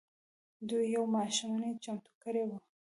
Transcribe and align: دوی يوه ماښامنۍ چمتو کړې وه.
دوی 0.67 0.85
يوه 0.95 1.07
ماښامنۍ 1.15 1.71
چمتو 1.83 2.11
کړې 2.23 2.43
وه. 2.47 2.57